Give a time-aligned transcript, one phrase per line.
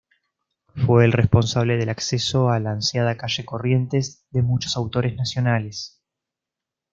[0.83, 6.01] Fue el responsable del acceso a la ansiada calle Corrientes de muchos autores nacionales.